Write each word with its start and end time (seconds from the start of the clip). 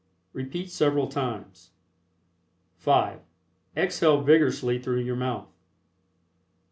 Repeat 0.33 0.71
several 0.71 1.05
times. 1.05 1.73
(5) 2.77 3.19
Exhale 3.77 4.21
vigorously 4.23 4.79
through 4.79 5.01
your 5.01 5.15
mouth. 5.15 5.53